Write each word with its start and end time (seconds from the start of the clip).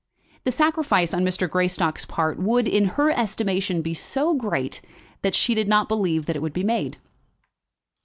The 0.45 0.51
sacrifice 0.51 1.13
on 1.13 1.23
Mr. 1.23 1.47
Greystock's 1.47 2.05
part 2.05 2.39
would, 2.39 2.67
in 2.67 2.85
her 2.95 3.11
estimation, 3.11 3.83
be 3.83 3.93
so 3.93 4.33
great, 4.33 4.81
that 5.21 5.35
she 5.35 5.53
did 5.53 5.67
not 5.67 5.87
believe 5.87 6.25
that 6.25 6.35
it 6.35 6.41
would 6.41 6.53
be 6.53 6.63
made. 6.63 6.97